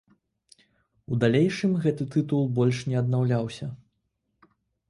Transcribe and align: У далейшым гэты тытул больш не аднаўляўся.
У 1.15 1.17
далейшым 1.25 1.71
гэты 1.83 2.03
тытул 2.15 2.49
больш 2.61 2.81
не 2.93 2.99
аднаўляўся. 3.03 3.73